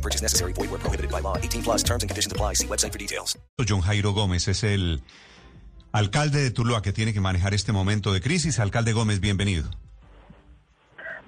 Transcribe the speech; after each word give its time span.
No 0.00 0.02
purchase 0.02 0.22
necessary. 0.22 0.54
Void 0.54 0.70
where 0.70 0.80
prohibited 0.80 1.10
by 1.10 1.20
law. 1.20 1.36
18 1.36 1.62
plus 1.62 1.82
terms 1.82 2.02
and 2.02 2.08
conditions 2.08 2.32
apply. 2.32 2.54
See 2.54 2.66
website 2.66 2.92
for 2.92 2.98
details. 2.98 3.38
John 3.66 3.82
Jairo 3.82 4.14
Gómez 4.14 4.48
es 4.48 4.64
el 4.64 5.02
alcalde 5.92 6.40
de 6.40 6.50
Tuluá 6.50 6.80
que 6.80 6.92
tiene 6.92 7.12
que 7.12 7.20
manejar 7.20 7.52
este 7.52 7.72
momento 7.72 8.12
de 8.14 8.22
crisis. 8.22 8.60
Alcalde 8.60 8.94
Gómez, 8.94 9.20
bienvenido. 9.20 9.68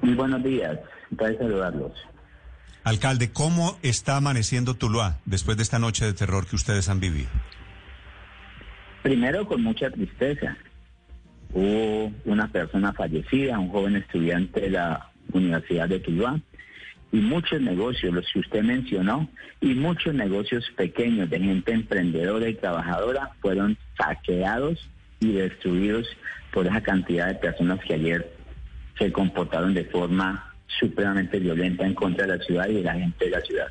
Muy 0.00 0.14
buenos 0.14 0.42
días. 0.42 0.78
Gracias 1.10 1.40
saludarlos. 1.40 1.92
Alcalde, 2.82 3.30
¿cómo 3.30 3.76
está 3.82 4.16
amaneciendo 4.16 4.74
Tuluá 4.74 5.18
después 5.26 5.58
de 5.58 5.64
esta 5.64 5.78
noche 5.78 6.06
de 6.06 6.14
terror 6.14 6.46
que 6.46 6.56
ustedes 6.56 6.88
han 6.88 6.98
vivido? 6.98 7.28
Primero, 9.02 9.46
con 9.46 9.62
mucha 9.62 9.90
tristeza. 9.90 10.56
Hubo 11.52 12.10
una 12.24 12.48
persona 12.48 12.94
fallecida, 12.94 13.58
un 13.58 13.68
joven 13.68 13.96
estudiante 13.96 14.62
de 14.62 14.70
la 14.70 15.10
Universidad 15.32 15.88
de 15.88 16.00
Tuluá, 16.00 16.40
y 17.12 17.18
muchos 17.18 17.60
negocios, 17.60 18.14
los 18.14 18.26
que 18.32 18.40
usted 18.40 18.62
mencionó, 18.62 19.28
y 19.60 19.74
muchos 19.74 20.14
negocios 20.14 20.64
pequeños 20.76 21.28
de 21.28 21.38
gente 21.38 21.72
emprendedora 21.72 22.48
y 22.48 22.54
trabajadora 22.54 23.30
fueron 23.40 23.76
saqueados 23.98 24.88
y 25.20 25.32
destruidos 25.32 26.08
por 26.52 26.66
esa 26.66 26.80
cantidad 26.80 27.28
de 27.28 27.34
personas 27.34 27.80
que 27.84 27.94
ayer 27.94 28.34
se 28.98 29.12
comportaron 29.12 29.74
de 29.74 29.84
forma 29.84 30.54
supremamente 30.80 31.38
violenta 31.38 31.86
en 31.86 31.94
contra 31.94 32.26
de 32.26 32.38
la 32.38 32.44
ciudad 32.44 32.68
y 32.68 32.74
de 32.74 32.82
la 32.82 32.94
gente 32.94 33.26
de 33.26 33.30
la 33.30 33.40
ciudad. 33.42 33.68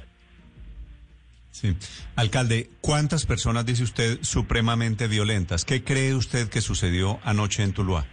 Sí. 1.50 1.76
Alcalde, 2.16 2.70
¿cuántas 2.80 3.26
personas 3.26 3.66
dice 3.66 3.84
usted 3.84 4.20
supremamente 4.22 5.08
violentas? 5.08 5.66
¿Qué 5.66 5.84
cree 5.84 6.16
usted 6.16 6.48
que 6.48 6.62
sucedió 6.62 7.20
anoche 7.24 7.64
en 7.64 7.74
Tuluá? 7.74 8.06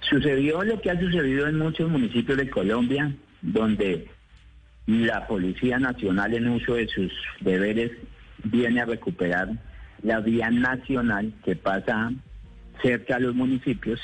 Sucedió 0.00 0.64
lo 0.64 0.80
que 0.80 0.90
ha 0.90 0.98
sucedido 0.98 1.46
en 1.46 1.58
muchos 1.58 1.88
municipios 1.88 2.38
de 2.38 2.48
Colombia, 2.50 3.14
donde 3.42 4.08
la 4.86 5.26
Policía 5.26 5.78
Nacional 5.78 6.34
en 6.34 6.48
uso 6.48 6.74
de 6.74 6.88
sus 6.88 7.12
deberes 7.40 7.92
viene 8.44 8.80
a 8.80 8.86
recuperar 8.86 9.50
la 10.02 10.20
vía 10.20 10.50
nacional 10.50 11.32
que 11.44 11.56
pasa 11.56 12.12
cerca 12.82 13.16
a 13.16 13.20
los 13.20 13.34
municipios, 13.34 14.00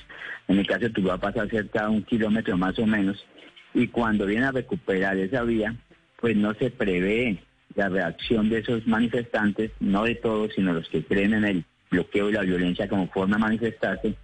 en 0.48 0.58
el 0.58 0.66
caso 0.66 0.80
de 0.80 0.90
Tuluá 0.90 1.18
pasa 1.18 1.46
cerca 1.48 1.84
a 1.84 1.90
un 1.90 2.02
kilómetro 2.02 2.56
más 2.56 2.78
o 2.78 2.86
menos, 2.86 3.24
y 3.72 3.88
cuando 3.88 4.26
viene 4.26 4.46
a 4.46 4.52
recuperar 4.52 5.16
esa 5.16 5.42
vía, 5.42 5.74
pues 6.20 6.36
no 6.36 6.54
se 6.54 6.70
prevé 6.70 7.42
la 7.74 7.88
reacción 7.88 8.48
de 8.48 8.58
esos 8.58 8.86
manifestantes, 8.86 9.72
no 9.80 10.04
de 10.04 10.16
todos, 10.16 10.52
sino 10.54 10.72
los 10.72 10.88
que 10.88 11.04
creen 11.04 11.34
en 11.34 11.44
el 11.44 11.64
bloqueo 11.90 12.30
y 12.30 12.32
la 12.32 12.42
violencia 12.42 12.88
como 12.88 13.08
forma 13.08 13.36
de 13.36 13.42
manifestarse, 13.42 14.14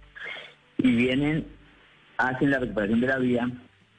y 0.77 0.95
vienen, 0.95 1.45
hacen 2.17 2.51
la 2.51 2.59
recuperación 2.59 3.01
de 3.01 3.07
la 3.07 3.17
vía, 3.17 3.49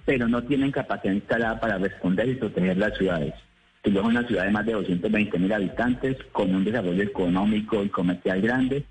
pero 0.05 0.29
no 0.29 0.43
tienen 0.43 0.73
capacidad 0.73 1.15
instalada 1.15 1.61
para 1.61 1.79
responder 1.79 2.29
y 2.29 2.35
proteger 2.35 2.77
las 2.77 2.97
ciudades. 2.97 3.35
Tuluá 3.83 4.03
es 4.03 4.09
una 4.09 4.27
ciudad 4.27 4.45
de 4.45 4.51
más 4.51 4.67
de 4.67 4.73
220 4.73 5.39
mil 5.39 5.53
habitantes, 5.53 6.17
con 6.33 6.55
un 6.55 6.65
desarrollo 6.65 7.03
económico 7.03 7.83
y 7.83 7.89
comercial 7.89 8.41
grande, 8.41 8.85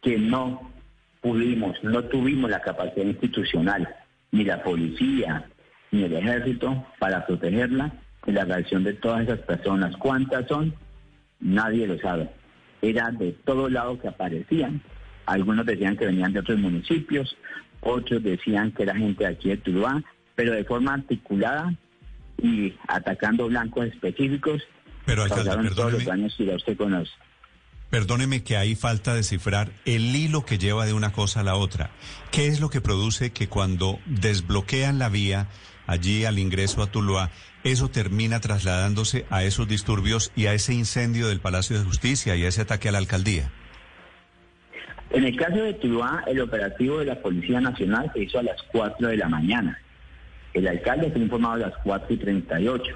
que 0.00 0.18
no 0.18 0.72
pudimos, 1.20 1.82
no 1.84 2.02
tuvimos 2.04 2.50
la 2.50 2.60
capacidad 2.60 3.06
institucional, 3.06 3.88
ni 4.32 4.44
la 4.44 4.62
policía, 4.62 5.44
ni 5.92 6.02
el 6.04 6.12
ejército, 6.14 6.84
para 6.98 7.24
protegerla 7.24 7.92
de 8.26 8.32
la 8.32 8.44
reacción 8.44 8.82
de 8.82 8.94
todas 8.94 9.22
esas 9.22 9.38
personas. 9.40 9.96
¿Cuántas 9.96 10.46
son? 10.48 10.74
Nadie 11.38 11.86
lo 11.86 11.98
sabe. 11.98 12.28
Era 12.80 13.10
de 13.12 13.32
todos 13.44 13.70
lados 13.70 14.00
que 14.00 14.08
aparecían. 14.08 14.80
Algunos 15.26 15.64
decían 15.66 15.96
que 15.96 16.06
venían 16.06 16.32
de 16.32 16.40
otros 16.40 16.58
municipios, 16.58 17.36
otros 17.80 18.22
decían 18.22 18.72
que 18.72 18.82
era 18.82 18.96
gente 18.96 19.24
de 19.24 19.30
aquí 19.30 19.50
de 19.50 19.56
Tuluá, 19.58 20.02
pero 20.34 20.52
de 20.52 20.64
forma 20.64 20.94
articulada 20.94 21.74
y 22.42 22.74
atacando 22.88 23.46
blancos 23.48 23.86
específicos. 23.86 24.62
Pero, 25.04 25.22
alcalde, 25.22 25.44
causaron 25.44 25.74
todos 25.74 25.92
los 25.92 26.02
perdóneme. 26.02 26.22
daños 26.22 26.34
que 26.36 26.46
ya 26.46 26.56
usted 26.56 26.76
conoce. 26.76 27.10
Perdóneme 27.90 28.42
que 28.42 28.56
ahí 28.56 28.74
falta 28.74 29.14
descifrar 29.14 29.70
el 29.84 30.16
hilo 30.16 30.46
que 30.46 30.56
lleva 30.56 30.86
de 30.86 30.94
una 30.94 31.12
cosa 31.12 31.40
a 31.40 31.42
la 31.42 31.56
otra. 31.56 31.90
¿Qué 32.30 32.46
es 32.46 32.58
lo 32.58 32.70
que 32.70 32.80
produce 32.80 33.32
que 33.32 33.48
cuando 33.48 33.98
desbloquean 34.06 34.98
la 34.98 35.10
vía 35.10 35.48
allí 35.86 36.24
al 36.24 36.38
ingreso 36.38 36.82
a 36.82 36.86
Tuluá, 36.86 37.30
eso 37.64 37.90
termina 37.90 38.40
trasladándose 38.40 39.26
a 39.28 39.44
esos 39.44 39.68
disturbios 39.68 40.32
y 40.34 40.46
a 40.46 40.54
ese 40.54 40.72
incendio 40.72 41.28
del 41.28 41.40
Palacio 41.40 41.78
de 41.78 41.84
Justicia 41.84 42.34
y 42.34 42.44
a 42.44 42.48
ese 42.48 42.62
ataque 42.62 42.88
a 42.88 42.92
la 42.92 42.98
alcaldía? 42.98 43.50
En 45.10 45.24
el 45.24 45.36
caso 45.36 45.56
de 45.56 45.74
Tuluá, 45.74 46.24
el 46.26 46.40
operativo 46.40 47.00
de 47.00 47.04
la 47.04 47.20
Policía 47.20 47.60
Nacional 47.60 48.10
se 48.14 48.22
hizo 48.22 48.38
a 48.38 48.42
las 48.42 48.56
4 48.72 49.08
de 49.08 49.16
la 49.18 49.28
mañana. 49.28 49.78
El 50.54 50.68
alcalde 50.68 51.10
fue 51.10 51.20
informado 51.20 51.54
a 51.54 51.68
las 51.68 51.74
4 51.82 52.14
y 52.14 52.16
38. 52.18 52.94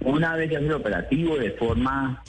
Una 0.00 0.36
vez 0.36 0.50
hace 0.50 0.66
el 0.66 0.72
operativo 0.72 1.36
de 1.36 1.52
forma 1.52 2.22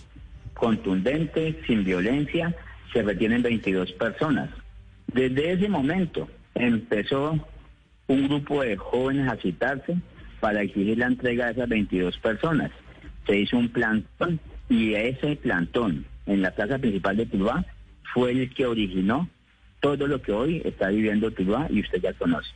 contundente, 0.54 1.60
sin 1.66 1.84
violencia, 1.84 2.56
se 2.94 3.04
retienen 3.04 3.42
22 3.42 3.92
personas. 3.94 4.50
Desde 5.08 5.54
ese 5.54 5.70
momento 5.70 6.28
empezó 6.56 7.40
un 8.08 8.28
grupo 8.28 8.64
de 8.64 8.78
jóvenes 8.78 9.32
a 9.32 9.38
citarse 9.38 9.98
para 10.40 10.62
exigir 10.62 10.98
la 10.98 11.08
entrega 11.08 11.46
de 11.46 11.52
esas 11.54 11.70
22 11.70 12.18
personas. 12.20 12.72
Se 13.26 13.38
hizo 13.38 13.58
un 13.58 13.70
plantón 13.70 14.40
y 14.70 14.94
ese 14.94 15.36
plantón 15.36 16.06
en 16.26 16.42
la 16.42 16.52
plaza 16.52 16.78
principal 16.78 17.18
de 17.18 17.26
Tuluá 17.26 17.66
fue 18.14 18.32
el 18.32 18.54
que 18.54 18.66
originó 18.66 19.30
todo 19.82 20.08
lo 20.08 20.22
que 20.22 20.32
hoy 20.32 20.62
está 20.66 20.90
viviendo 20.90 21.32
Tuluá 21.32 21.68
y 21.70 21.82
usted 21.82 22.02
ya 22.02 22.14
conoce. 22.14 22.50